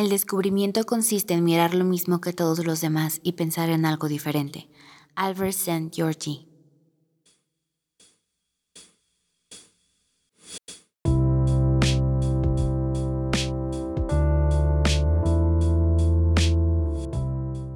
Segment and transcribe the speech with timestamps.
[0.00, 4.08] El descubrimiento consiste en mirar lo mismo que todos los demás y pensar en algo
[4.08, 4.70] diferente.
[5.14, 5.90] Albert St.
[5.92, 6.48] Georgi.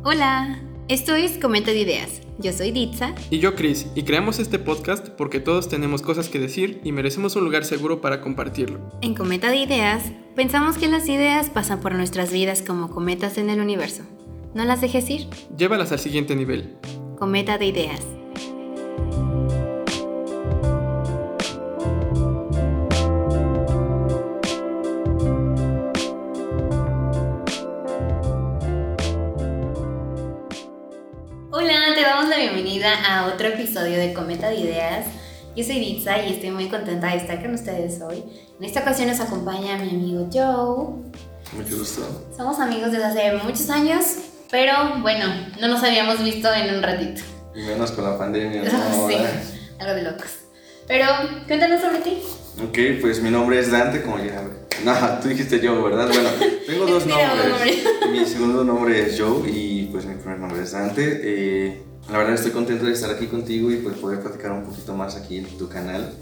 [0.02, 2.20] Hola, esto es Cometa de Ideas.
[2.38, 3.14] Yo soy Ditza.
[3.30, 7.36] Y yo Chris, y creamos este podcast porque todos tenemos cosas que decir y merecemos
[7.36, 8.80] un lugar seguro para compartirlo.
[9.00, 13.50] En Cometa de Ideas, pensamos que las ideas pasan por nuestras vidas como cometas en
[13.50, 14.02] el universo.
[14.54, 15.26] ¿No las dejes ir?
[15.56, 16.76] Llévalas al siguiente nivel.
[17.18, 18.02] Cometa de Ideas.
[32.92, 35.06] A otro episodio de Cometa de Ideas.
[35.56, 38.22] Yo soy Ditza y estoy muy contenta de estar con ustedes hoy.
[38.58, 40.96] En esta ocasión nos acompaña mi amigo Joe.
[41.52, 42.26] Mucho gusto.
[42.36, 44.04] Somos amigos desde hace muchos años,
[44.50, 45.26] pero bueno,
[45.60, 47.22] no nos habíamos visto en un ratito.
[47.54, 48.64] Y menos con la pandemia.
[49.08, 49.16] sí,
[49.78, 50.43] algo de locos.
[50.86, 51.06] Pero
[51.46, 52.22] cuéntanos sobre ti.
[52.62, 54.42] Ok, pues mi nombre es Dante, como ya...
[54.84, 56.08] No, tú dijiste Joe, ¿verdad?
[56.08, 56.28] Bueno,
[56.66, 57.84] tengo dos nombres.
[58.10, 61.20] Mi segundo nombre es Joe y pues mi primer nombre es Dante.
[61.22, 64.94] Eh, la verdad estoy contento de estar aquí contigo y pues poder platicar un poquito
[64.94, 66.12] más aquí en tu canal.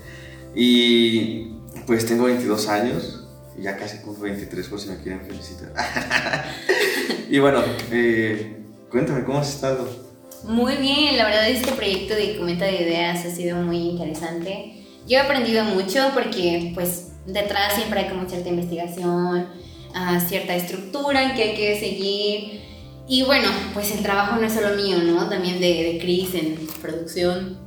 [0.55, 1.55] Y
[1.87, 3.27] pues tengo 22 años,
[3.59, 5.73] ya casi cumplo 23 por si me quieren felicitar.
[7.31, 9.89] y bueno, eh, cuéntame, ¿cómo has estado?
[10.45, 14.85] Muy bien, la verdad este proyecto de Cometa de Ideas ha sido muy interesante.
[15.07, 19.49] Yo he aprendido mucho porque pues detrás siempre hay como cierta investigación,
[19.91, 22.63] uh, cierta estructura que hay que seguir
[23.09, 25.29] y bueno, pues el trabajo no es solo mío, ¿no?
[25.29, 27.59] También de, de Chris en producción.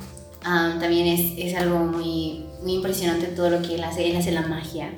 [0.44, 4.10] Ah, también es, es, algo muy, muy impresionante todo lo que él hace.
[4.10, 4.94] Él hace la magia.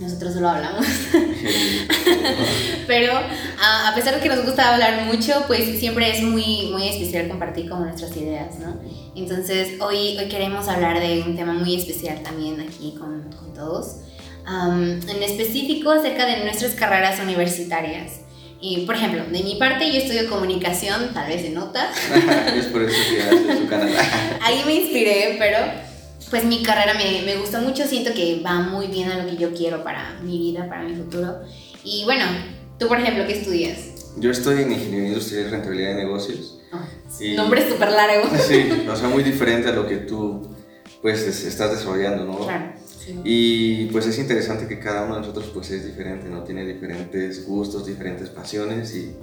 [0.00, 0.86] Nosotros solo hablamos.
[2.86, 7.28] Pero a pesar de que nos gusta hablar mucho, pues siempre es muy, muy especial
[7.28, 8.76] compartir como nuestras ideas, ¿no?
[9.14, 13.96] Entonces hoy, hoy queremos hablar de un tema muy especial también aquí con, con todos.
[14.46, 18.20] en específico acerca de nuestras carreras universitarias.
[18.60, 21.90] Y, por ejemplo, de mi parte yo estudio comunicación, tal vez se nota.
[22.56, 23.92] es por eso que tu canal.
[24.42, 25.58] Ahí me inspiré, pero
[26.30, 29.36] pues mi carrera me, me gusta mucho, siento que va muy bien a lo que
[29.36, 31.40] yo quiero para mi vida, para mi futuro.
[31.84, 32.24] Y bueno,
[32.78, 34.12] tú, por ejemplo, ¿qué estudias?
[34.16, 36.60] Yo estoy en Ingeniería Industrial y Rentabilidad de Negocios.
[36.72, 38.28] Oh, Nombre súper largo.
[38.48, 40.54] Sí, o sea, muy diferente a lo que tú
[41.00, 42.38] pues estás desarrollando, ¿no?
[42.38, 42.72] Claro.
[43.24, 46.42] Y pues es interesante que cada uno de nosotros pues es diferente, ¿no?
[46.44, 49.14] Tiene diferentes gustos, diferentes pasiones y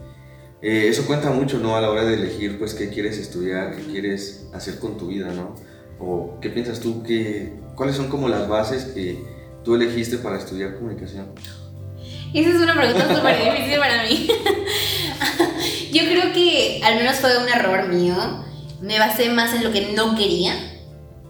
[0.61, 1.75] eh, eso cuenta mucho, ¿no?
[1.75, 5.31] A la hora de elegir pues qué quieres estudiar, qué quieres hacer con tu vida,
[5.33, 5.55] ¿no?
[5.99, 9.23] O qué piensas tú, que, cuáles son como las bases que
[9.63, 11.27] tú elegiste para estudiar comunicación.
[12.33, 14.27] Esa es una pregunta súper difícil para mí.
[15.93, 18.15] Yo creo que al menos fue un error mío.
[18.81, 20.53] Me basé más en lo que no quería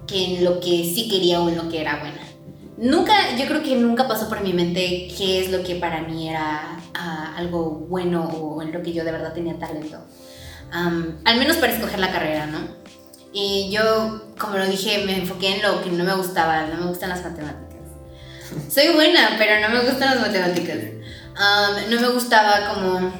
[0.07, 2.25] que en lo que sí quería o en lo que era buena
[2.77, 6.29] nunca, yo creo que nunca pasó por mi mente qué es lo que para mí
[6.29, 9.99] era ah, algo bueno o en lo que yo de verdad tenía talento.
[10.71, 12.84] al menos para escoger la carrera, ¿no?
[13.37, 16.87] Y yo, como lo dije, me enfoqué en lo que no me gustaba, no me
[16.87, 17.81] gustan las matemáticas.
[18.73, 20.77] Soy buena, pero no me gustan las matemáticas.
[21.89, 23.11] no me gustaba como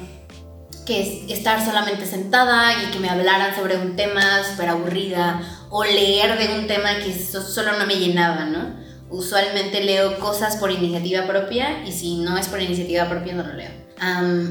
[0.86, 6.38] que estar solamente sentada y que me hablaran sobre un tema súper aburrida o leer
[6.38, 8.86] de un tema que solo no me llenaba, ¿no?
[9.08, 13.52] usualmente leo cosas por iniciativa propia y si no es por iniciativa propia no lo
[13.52, 13.70] leo.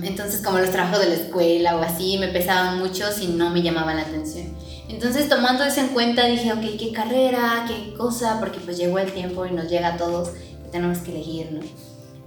[0.04, 3.62] entonces como los trabajos de la escuela o así me pesaban mucho si no me
[3.62, 4.56] llamaban la atención.
[4.90, 9.12] Entonces tomando eso en cuenta dije, ok, qué carrera, qué cosa, porque pues llegó el
[9.12, 11.62] tiempo y nos llega a todos que tenemos que elegir, ¿no?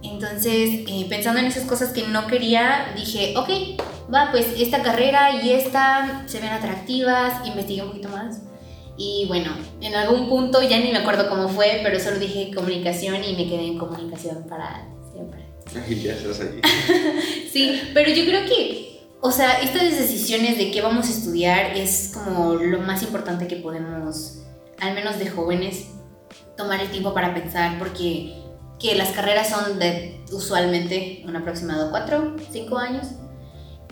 [0.03, 3.49] Entonces, eh, pensando en esas cosas que no quería, dije, ok,
[4.13, 8.41] va, pues esta carrera y esta se ven atractivas, investigué un poquito más
[8.99, 13.23] y bueno, en algún punto ya ni me acuerdo cómo fue, pero solo dije comunicación
[13.23, 15.47] y me quedé en comunicación para siempre.
[15.89, 16.61] Y ya estás ahí.
[17.53, 18.88] sí, pero yo creo que,
[19.21, 23.57] o sea, estas decisiones de qué vamos a estudiar es como lo más importante que
[23.57, 24.43] podemos,
[24.81, 25.87] al menos de jóvenes,
[26.57, 28.35] tomar el tiempo para pensar, porque
[28.79, 33.09] que las carreras son de usualmente un aproximado 4, 5 años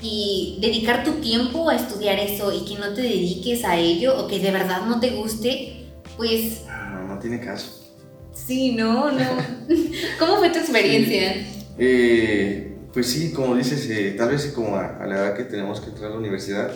[0.00, 4.28] y dedicar tu tiempo a estudiar eso y que no te dediques a ello o
[4.28, 5.86] que de verdad no te guste,
[6.16, 6.64] pues...
[6.66, 7.84] No, no tiene caso.
[8.32, 9.24] Sí, no, no.
[10.18, 11.46] ¿Cómo fue tu experiencia?
[11.78, 15.90] Eh, pues sí, como dices, eh, tal vez como a, la edad que tenemos que
[15.90, 16.72] entrar a la universidad,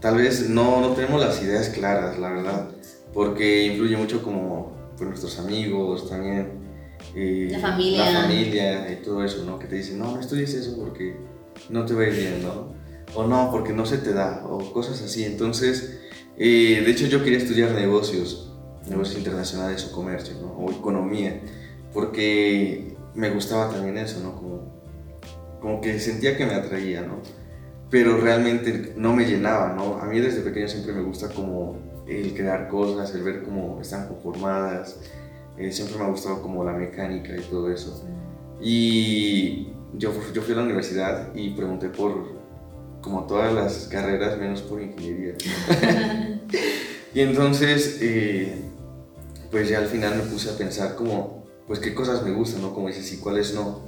[0.00, 2.70] tal vez no, no tenemos las ideas claras, la verdad,
[3.12, 6.52] porque influye mucho como por nuestros amigos también.
[7.14, 8.12] eh, la familia.
[8.12, 9.58] La familia y todo eso, ¿no?
[9.58, 11.18] Que te dicen, no, no estudies eso porque
[11.68, 12.72] no te va a ir bien, ¿no?
[13.14, 15.24] O no, porque no se te da, o cosas así.
[15.24, 16.00] Entonces,
[16.38, 18.54] eh, de hecho yo quería estudiar negocios,
[18.88, 20.48] negocios internacionales o comercio, ¿no?
[20.52, 21.42] O economía,
[21.92, 24.34] porque me gustaba también eso, ¿no?
[24.34, 24.77] Como,
[25.60, 27.20] como que sentía que me atraía, ¿no?
[27.90, 29.98] Pero realmente no me llenaba, ¿no?
[29.98, 31.76] A mí desde pequeño siempre me gusta como
[32.06, 35.00] el crear cosas, el ver cómo están conformadas,
[35.56, 38.04] eh, siempre me ha gustado como la mecánica y todo eso.
[38.60, 42.38] Y yo, yo fui a la universidad y pregunté por
[43.00, 45.34] como todas las carreras menos por ingeniería.
[47.14, 48.64] y entonces, eh,
[49.50, 52.74] pues ya al final me puse a pensar como, pues qué cosas me gustan, ¿no?
[52.74, 53.82] Como dices, y cuáles no.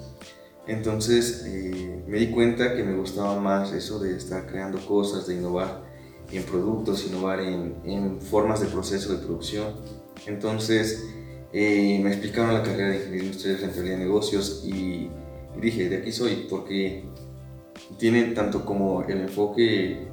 [0.70, 5.34] Entonces eh, me di cuenta que me gustaba más eso de estar creando cosas, de
[5.34, 5.82] innovar
[6.30, 9.74] en productos, innovar en, formas de proceso de producción.
[10.28, 11.04] Entonces
[11.52, 15.10] eh, me explicaron la carrera de Ingeniería Industrial y Rentabilidad de Negocios y,
[15.60, 17.02] dije, de aquí soy, porque
[17.98, 20.06] tiene tanto como el enfoque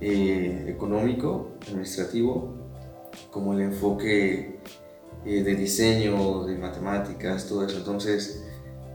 [0.00, 2.54] eh, económico, administrativo,
[3.30, 4.60] como el enfoque
[5.26, 7.76] de diseño, de matemáticas, todo eso.
[7.76, 8.42] Entonces,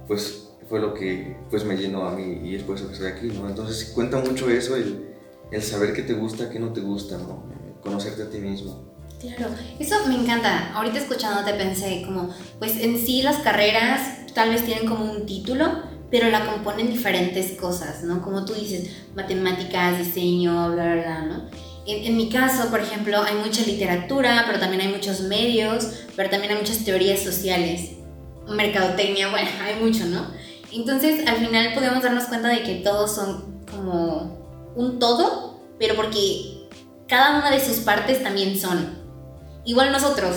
[0.08, 3.08] pues fue lo que pues me llenó a mí y es por eso que estoy
[3.12, 3.48] aquí, ¿no?
[3.48, 5.16] Entonces cuenta mucho eso, el,
[5.52, 7.44] el saber qué te gusta, qué no te gusta, ¿no?
[7.82, 8.96] Conocerte a ti mismo.
[9.20, 10.74] Claro, eso me encanta.
[10.74, 12.30] Ahorita escuchándote pensé como,
[12.60, 17.52] pues en sí las carreras tal vez tienen como un título, pero la componen diferentes
[17.52, 18.22] cosas, ¿no?
[18.22, 21.50] Como tú dices, matemáticas, diseño, bla, bla, bla, ¿no?
[21.88, 26.30] En, en, mi caso, por ejemplo, hay mucha literatura, pero también hay muchos medios, pero
[26.30, 27.92] también hay muchas teorías sociales,
[28.50, 30.26] mercadotecnia, bueno, hay mucho, ¿no?
[30.76, 36.68] Entonces, al final podemos darnos cuenta de que todos son como un todo, pero porque
[37.08, 38.98] cada una de sus partes también son
[39.64, 40.36] igual nosotros.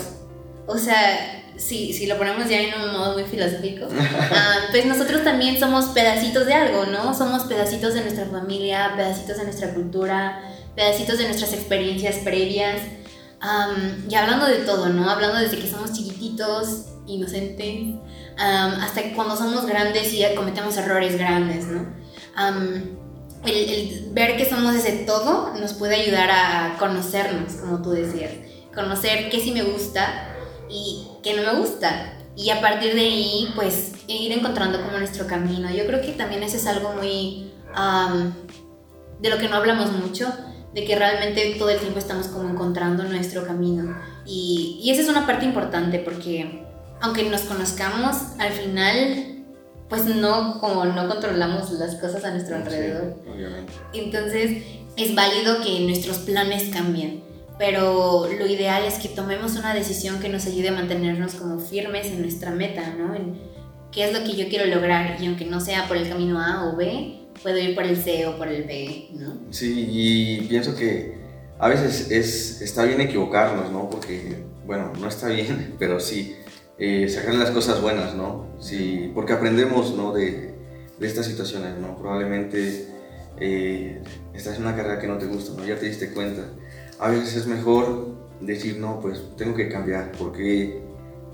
[0.66, 5.24] O sea, si, si lo ponemos ya en un modo muy filosófico, ah, pues nosotros
[5.24, 7.14] también somos pedacitos de algo, ¿no?
[7.14, 10.40] Somos pedacitos de nuestra familia, pedacitos de nuestra cultura,
[10.76, 12.80] pedacitos de nuestras experiencias previas.
[14.08, 15.10] y hablando de todo, ¿no?
[15.10, 17.96] Hablando desde que somos chiquititos, inocentes,
[18.38, 21.86] hasta que cuando somos grandes y cometemos errores grandes, ¿no?
[23.44, 28.32] el, el, ver que somos ese todo nos puede ayudar a conocernos, como tú decías
[28.78, 30.28] conocer qué sí me gusta
[30.70, 32.14] y qué no me gusta.
[32.36, 35.70] Y a partir de ahí, pues, ir encontrando como nuestro camino.
[35.70, 37.50] Yo creo que también eso es algo muy...
[39.20, 40.32] de lo que no hablamos mucho,
[40.72, 43.96] de que realmente todo el tiempo estamos como encontrando nuestro camino.
[44.24, 46.64] Y, y esa es una parte importante porque
[47.00, 49.44] aunque nos conozcamos, al final,
[49.88, 53.14] pues no, como no controlamos las cosas a nuestro alrededor.
[53.92, 54.62] Entonces,
[54.96, 57.28] es válido que nuestros planes cambien
[57.58, 62.06] pero lo ideal es que tomemos una decisión que nos ayude a mantenernos como firmes
[62.06, 63.14] en nuestra meta, ¿no?
[63.14, 63.36] En
[63.90, 66.68] qué es lo que yo quiero lograr y aunque no sea por el camino A
[66.68, 69.38] o B, puedo ir por el C o por el B, ¿no?
[69.50, 71.18] Sí, y pienso que
[71.58, 73.90] a veces es, está bien equivocarnos, ¿no?
[73.90, 76.36] Porque, bueno, no está bien, pero sí,
[76.78, 78.46] eh, sacar las cosas buenas, ¿no?
[78.60, 80.12] Sí, porque aprendemos, ¿no?
[80.12, 80.54] De,
[80.98, 81.96] de estas situaciones, ¿no?
[81.98, 82.86] Probablemente
[83.38, 84.02] eh,
[84.34, 85.66] estás en una carrera que no te gusta, ¿no?
[85.66, 86.44] Ya te diste cuenta
[86.98, 88.08] a veces es mejor
[88.40, 90.80] decir, no, pues tengo que cambiar, porque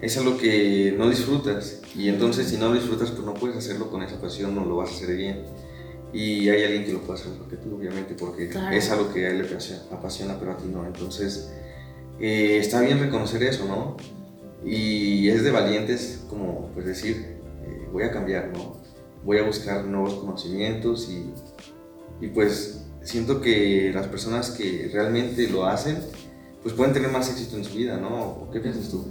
[0.00, 1.80] es algo que no disfrutas.
[1.94, 4.76] Y entonces si no lo disfrutas, pues no puedes hacerlo con esa pasión, no lo
[4.76, 5.42] vas a hacer bien.
[6.12, 9.26] Y hay alguien que lo puede hacer mejor que tú, obviamente, porque es algo que
[9.26, 10.86] a él le apasiona, pero a ti no.
[10.86, 11.50] Entonces,
[12.20, 13.96] eh, está bien reconocer eso, ¿no?
[14.64, 18.80] Y es de valientes como, pues decir, eh, voy a cambiar, ¿no?
[19.24, 25.66] Voy a buscar nuevos conocimientos y, y pues siento que las personas que realmente lo
[25.66, 25.98] hacen,
[26.62, 28.48] pues pueden tener más éxito en su vida, ¿no?
[28.52, 29.04] ¿Qué piensas tú?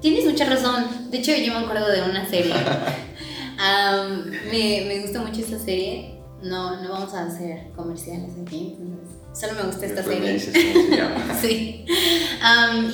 [0.00, 1.10] Tienes mucha razón.
[1.10, 2.52] De hecho, yo me acuerdo de una serie.
[4.50, 6.20] me, me gusta mucho esta serie.
[6.42, 8.76] No, no vamos a hacer comerciales aquí,
[9.32, 10.38] solo me gusta esta serie.
[11.40, 11.84] sí.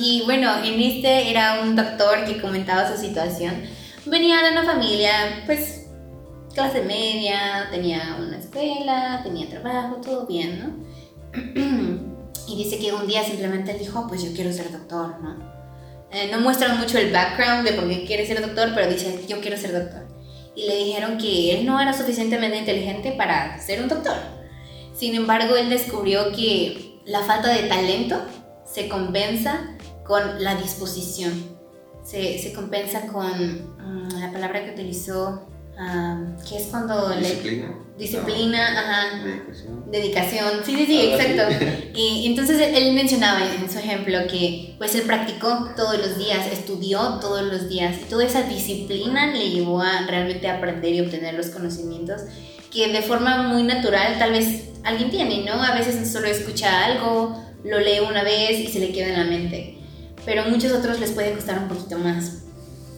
[0.01, 3.63] y bueno, en este era un doctor que comentaba su situación.
[4.05, 5.87] Venía de una familia, pues
[6.53, 10.89] clase media, tenía una escuela, tenía trabajo, todo bien, ¿no?
[12.47, 15.59] y dice que un día simplemente dijo, pues yo quiero ser doctor, ¿no?
[16.11, 19.39] Eh, no muestran mucho el background de por qué quiere ser doctor, pero dice, yo
[19.41, 20.07] quiero ser doctor.
[20.55, 24.38] Y le dijeron que él no era suficientemente inteligente para ser un doctor.
[24.99, 28.21] Sin embargo, él descubrió que la falta de talento
[28.65, 31.57] se compensa con la disposición.
[32.03, 33.31] Se, se compensa con
[33.77, 35.47] mm, la palabra que utilizó
[36.47, 37.09] que es cuando...
[37.15, 37.73] Disciplina.
[37.97, 39.23] disciplina, ajá.
[39.23, 39.91] Dedicación.
[39.91, 41.65] Dedicación, sí, sí, sí, exacto.
[41.95, 47.19] Y entonces él mencionaba en su ejemplo que pues él practicó todos los días, estudió
[47.21, 51.47] todos los días y toda esa disciplina le llevó a realmente aprender y obtener los
[51.47, 52.23] conocimientos
[52.71, 55.61] que de forma muy natural tal vez alguien tiene, ¿no?
[55.61, 59.25] A veces solo escucha algo, lo lee una vez y se le queda en la
[59.25, 59.77] mente,
[60.25, 62.43] pero a muchos otros les puede costar un poquito más.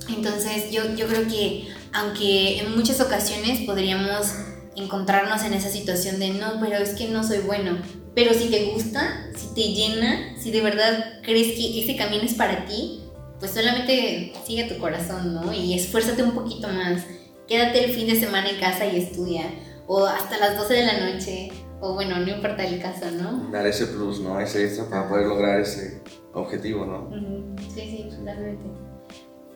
[0.09, 4.33] Entonces yo, yo creo que aunque en muchas ocasiones podríamos
[4.75, 7.77] encontrarnos en esa situación de no, pero es que no soy bueno,
[8.15, 12.33] pero si te gusta, si te llena, si de verdad crees que ese camino es
[12.33, 13.01] para ti,
[13.39, 15.51] pues solamente sigue tu corazón, ¿no?
[15.53, 17.03] Y esfuérzate un poquito más.
[17.47, 19.45] Quédate el fin de semana en casa y estudia.
[19.88, 21.50] O hasta las 12 de la noche.
[21.81, 23.50] O bueno, no importa el caso, ¿no?
[23.51, 24.39] Dar ese plus, ¿no?
[24.39, 26.01] Ese extra para poder lograr ese
[26.33, 27.09] objetivo, ¿no?
[27.73, 28.69] Sí, sí, totalmente.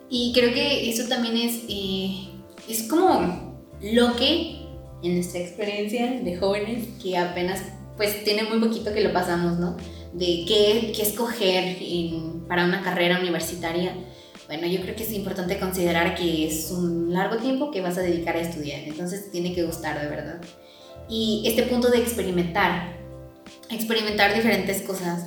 [0.09, 2.29] Y creo que eso también es, eh,
[2.67, 4.65] es como lo que,
[5.03, 7.61] en nuestra experiencia de jóvenes, que apenas
[7.95, 9.77] pues tiene muy poquito que lo pasamos, ¿no?
[10.13, 11.77] De qué, qué escoger
[12.47, 13.93] para una carrera universitaria.
[14.47, 18.01] Bueno, yo creo que es importante considerar que es un largo tiempo que vas a
[18.01, 20.41] dedicar a estudiar, entonces tiene que gustar de verdad.
[21.09, 22.97] Y este punto de experimentar,
[23.69, 25.25] experimentar diferentes cosas.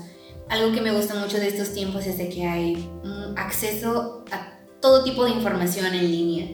[0.48, 2.88] Algo que me gusta mucho de estos tiempos es de que hay
[3.36, 6.46] acceso a todo tipo de información en línea,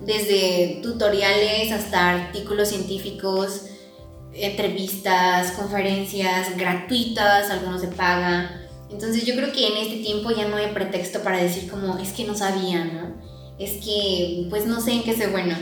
[0.00, 3.66] desde tutoriales hasta artículos científicos,
[4.32, 8.68] entrevistas, conferencias gratuitas, algunos de paga.
[8.90, 12.12] Entonces yo creo que en este tiempo ya no hay pretexto para decir como es
[12.12, 13.20] que no sabía, ¿no?
[13.58, 15.56] Es que pues no sé en qué soy bueno.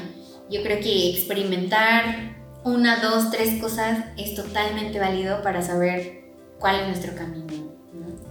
[0.51, 2.38] Yo creo que experimentar
[2.69, 6.25] una, dos, tres cosas es totalmente válido para saber
[6.59, 7.47] cuál es nuestro camino.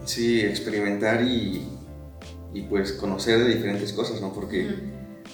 [0.05, 1.77] Sí, experimentar y
[2.53, 4.33] y pues conocer de diferentes cosas, ¿no?
[4.33, 4.67] Porque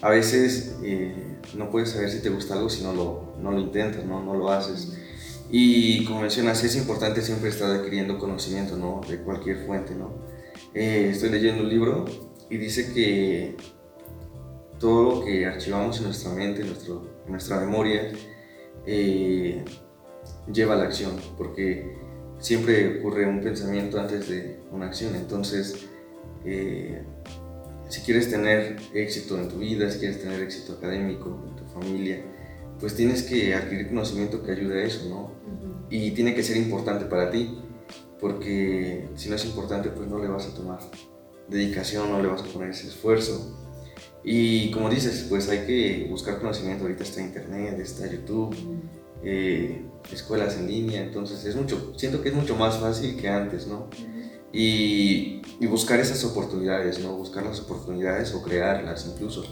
[0.02, 1.14] a veces eh,
[1.56, 4.24] no puedes saber si te gusta algo si no lo, no lo intentas, ¿no?
[4.24, 4.94] No lo haces.
[5.50, 9.02] Y como mencionas, es importante siempre estar adquiriendo conocimiento, ¿no?
[9.08, 10.12] De cualquier fuente, ¿no?
[10.74, 12.06] Eh, estoy leyendo un libro
[12.50, 13.56] y dice que
[14.80, 18.12] todo lo que archivamos en nuestra mente, en, nuestro, en nuestra memoria,
[18.86, 19.63] eh,
[20.52, 21.98] lleva a la acción, porque
[22.40, 25.16] siempre ocurre un pensamiento antes de una acción.
[25.16, 25.88] Entonces,
[26.46, 27.02] eh,
[27.90, 32.22] si quieres tener éxito en tu vida, si quieres tener éxito académico en tu familia,
[32.80, 35.32] pues tienes que adquirir conocimiento que ayude a eso, ¿no?
[35.90, 37.60] Y tiene que ser importante para ti,
[38.20, 40.80] porque si no es importante, pues no le vas a tomar
[41.48, 43.62] dedicación, no le vas a poner ese esfuerzo.
[44.24, 48.56] Y como dices, pues hay que buscar conocimiento, ahorita está internet, está YouTube,
[49.24, 53.68] eh, escuelas en línea, entonces es mucho, siento que es mucho más fácil que antes,
[53.68, 53.89] ¿no?
[54.53, 57.18] y, buscar esas oportunidades, ¿no?
[57.18, 59.44] Buscar las oportunidades o crearlas incluso.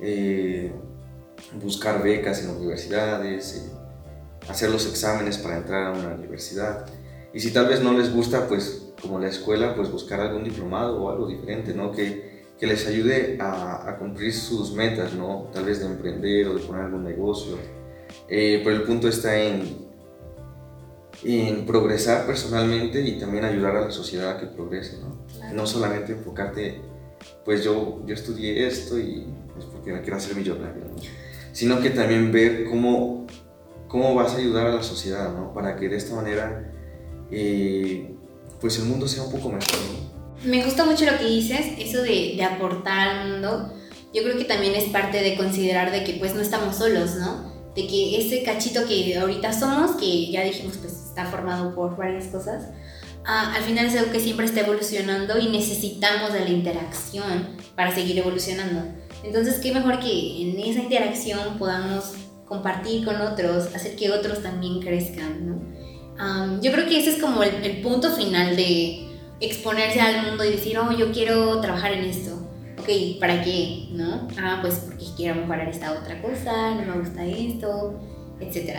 [0.00, 0.72] Eh,
[1.60, 3.70] buscar becas en universidades, eh,
[4.48, 6.86] hacer los exámenes para entrar a una universidad.
[7.34, 11.02] Y si tal vez no les gusta, pues como la escuela, pues buscar algún diplomado
[11.02, 11.92] o algo diferente, ¿no?
[11.92, 12.29] Que,
[12.60, 15.48] que les ayude a, a, cumplir sus metas, ¿no?
[15.52, 17.56] Tal vez de emprender o de poner algún negocio.
[18.28, 19.90] Eh, pero el punto está en
[21.22, 25.18] en progresar personalmente y también ayudar a la sociedad a que progrese, ¿no?
[25.52, 26.80] No solamente enfocarte,
[27.44, 29.26] pues yo, yo estudié esto y
[29.58, 30.96] es porque me quiero hacer millonario, ¿no?
[31.52, 33.26] Sino que también ver cómo,
[33.88, 35.52] cómo vas a ayudar a la sociedad, ¿no?
[35.52, 36.72] Para que de esta manera,
[37.30, 38.14] eh,
[38.60, 40.09] pues el mundo sea un poco mejor, ¿no?
[40.42, 43.72] Me gusta mucho lo que dices, eso de, aportar al mundo.
[44.14, 47.50] Yo creo que también es parte de considerar de que pues no estamos solos, ¿no?
[47.74, 52.26] de que ese cachito que ahorita somos, que ya dijimos pues está formado por varias
[52.26, 52.64] cosas,
[53.24, 58.18] al final es algo que siempre está evolucionando y necesitamos de la interacción para seguir
[58.18, 58.82] evolucionando.
[59.22, 62.14] Entonces, qué mejor que en esa interacción podamos
[62.46, 65.80] compartir con otros, hacer que otros también crezcan, ¿no?
[66.60, 69.09] yo creo que ese es como el punto final de
[69.40, 73.88] exponerse al mundo y decir, oh, yo quiero trabajar en esto ok, ¿para qué?
[73.92, 74.28] ¿No?
[74.38, 78.00] Ah, pues porque quiero mejorar esta otra cosa, no me gusta esto,
[78.40, 78.78] etc.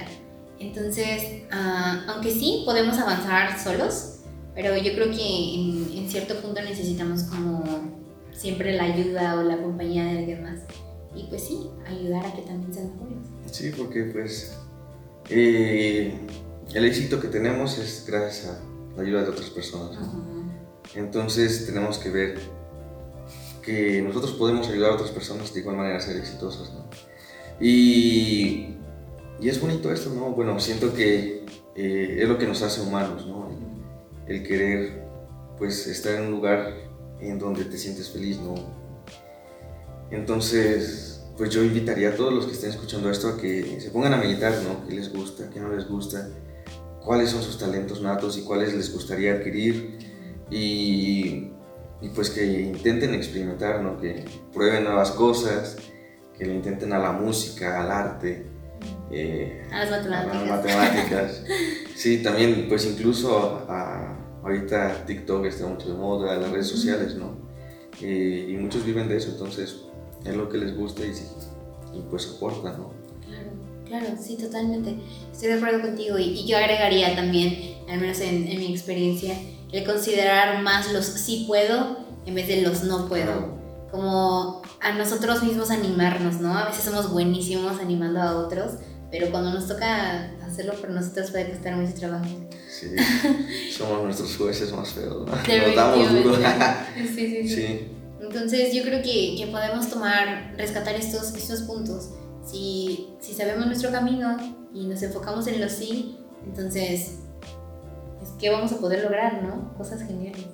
[0.59, 4.19] Entonces, ah, aunque sí podemos avanzar solos,
[4.53, 7.63] pero yo creo que en, cierto punto necesitamos como
[8.33, 10.59] siempre la ayuda o la compañía de alguien más.
[11.15, 13.17] Y pues sí, ayudar a que también sean mejores.
[13.49, 14.57] Sí, porque pues
[15.29, 16.17] eh,
[16.73, 19.97] el éxito que tenemos es gracias a la ayuda de otras personas.
[20.95, 22.39] Entonces tenemos que ver
[23.61, 26.85] que nosotros podemos ayudar a otras personas de igual manera a ser exitosas, ¿no?
[27.59, 28.75] Y,
[29.39, 30.31] y es bonito esto, ¿no?
[30.31, 31.45] Bueno, siento que
[31.75, 33.49] eh, es lo que nos hace humanos, ¿no?
[34.27, 35.03] El, querer,
[35.57, 36.73] pues, estar en un lugar
[37.19, 38.55] en donde te sientes feliz, ¿no?
[40.09, 44.13] Entonces, pues yo invitaría a todos los que estén escuchando esto a que se pongan
[44.13, 44.87] a meditar, ¿no?
[44.87, 45.49] ¿Qué les gusta?
[45.49, 46.29] ¿Qué no les gusta?
[47.03, 50.10] ¿Cuáles son sus talentos natos y cuáles les gustaría adquirir?
[50.51, 51.51] Y,
[52.01, 53.99] y pues que intenten experimentar, ¿no?
[53.99, 55.77] Que prueben nuevas cosas,
[56.37, 58.45] que le intenten a la música, al arte.
[59.11, 60.49] Eh, a las matemáticas.
[60.49, 61.43] matemáticas.
[61.95, 67.37] sí, también, pues incluso a, ahorita TikTok está mucho de moda, las redes sociales, ¿no?
[68.01, 69.81] Eh, y muchos viven de eso, entonces
[70.25, 71.11] es lo que les gusta y,
[71.97, 72.91] y pues aportan, ¿no?
[73.27, 73.51] Claro,
[73.85, 74.95] claro, sí, totalmente.
[75.31, 79.35] Estoy de acuerdo contigo y, yo agregaría también, al menos en, en, mi experiencia,
[79.71, 83.59] el considerar más los sí puedo en vez de los no puedo.
[83.91, 86.57] Como a nosotros mismos animarnos, ¿no?
[86.57, 88.73] A veces somos buenísimos animando a otros,
[89.09, 92.25] pero cuando nos toca hacerlo por nosotros puede costar mucho trabajo.
[92.69, 92.87] Sí,
[93.77, 95.35] somos nuestros jueces más feos, ¿no?
[95.35, 96.37] Nos damos duro.
[96.95, 97.87] sí, sí, sí,
[98.21, 102.11] Entonces yo creo que, que, podemos tomar, rescatar estos, estos puntos.
[102.45, 104.37] Si, si sabemos nuestro camino
[104.73, 107.19] y nos enfocamos en los sí, entonces,
[108.21, 109.73] es que vamos a poder lograr, ¿no?
[109.77, 110.45] Cosas geniales.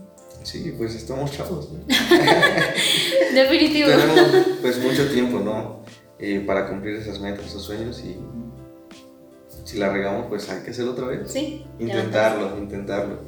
[0.43, 1.79] Sí, pues estamos chavos, ¿no?
[3.33, 3.89] Definitivo.
[3.89, 5.81] Tenemos pues mucho tiempo, ¿no?
[6.19, 8.17] Eh, para cumplir esas metas, esos sueños y
[9.65, 11.29] si la regamos, pues hay que hacerlo otra vez.
[11.29, 11.65] Sí.
[11.79, 13.19] Intentarlo, intentarlo.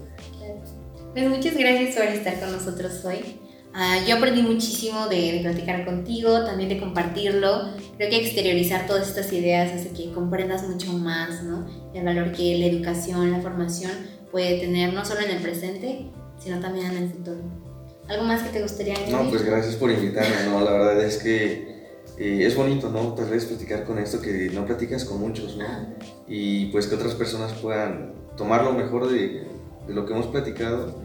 [1.12, 3.42] Pues muchas gracias por estar con nosotros hoy.
[3.74, 7.70] Ah, yo aprendí muchísimo de, de, platicar contigo, también de compartirlo.
[7.98, 11.68] Creo que exteriorizar todas estas ideas hace que comprendas mucho más ¿no?
[11.94, 13.92] el valor que la educación, la formación
[14.32, 16.10] puede tener, no solo en el presente,
[16.40, 17.42] sino también en el futuro.
[18.08, 19.14] ¿Algo más que te gustaría añadir?
[19.14, 20.36] No, pues gracias por invitarme.
[20.50, 21.80] No, la verdad es que
[22.18, 23.14] eh, es bonito, ¿no?
[23.14, 25.66] Tal vez platicar con esto que no platicas con muchos, ¿no?
[26.28, 29.48] Y pues que otras personas puedan tomar lo mejor de,
[29.88, 31.00] de lo que hemos platicado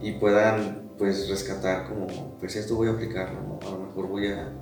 [0.00, 3.58] y puedan pues rescatar como, pues esto voy a aplicarlo, ¿no?
[3.66, 4.52] A lo mejor voy a,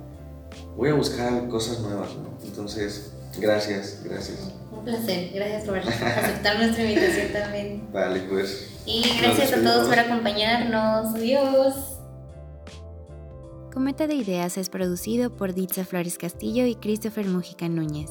[0.75, 2.37] voy a buscar cosas nuevas, ¿no?
[2.45, 4.53] Entonces, gracias, gracias.
[4.71, 7.87] Un placer, gracias por aceptar nuestra invitación también.
[7.91, 8.69] Vale, pues.
[8.85, 11.15] Y gracias a todos por acompañarnos.
[11.15, 11.97] Adiós.
[13.73, 18.09] Cometa de Ideas es producido por Ditza Flores Castillo y Christopher Mujica Núñez.